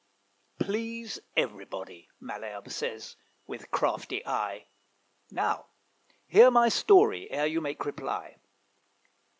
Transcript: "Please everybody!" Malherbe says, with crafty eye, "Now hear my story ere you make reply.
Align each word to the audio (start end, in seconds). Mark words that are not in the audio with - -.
"Please 0.57 1.19
everybody!" 1.37 2.09
Malherbe 2.19 2.71
says, 2.71 3.15
with 3.45 3.69
crafty 3.69 4.25
eye, 4.25 4.65
"Now 5.29 5.67
hear 6.27 6.49
my 6.49 6.69
story 6.69 7.29
ere 7.29 7.45
you 7.45 7.61
make 7.61 7.85
reply. 7.85 8.37